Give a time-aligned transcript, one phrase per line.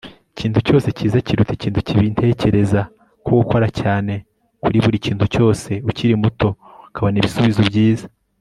[0.33, 2.81] ikintu cyose cyiza kiruta ikintu kibintekereza
[3.23, 4.13] ko gukora cyane
[4.63, 6.47] kuri buri kintu cyose ukiri muto
[6.89, 8.05] ukabona ibisubizo byiza